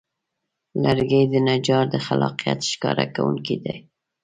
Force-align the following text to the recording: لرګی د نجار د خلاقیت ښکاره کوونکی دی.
لرګی 0.83 1.23
د 1.27 1.35
نجار 1.47 1.85
د 1.93 1.95
خلاقیت 2.05 2.59
ښکاره 2.71 3.05
کوونکی 3.15 3.55
دی. 3.63 3.75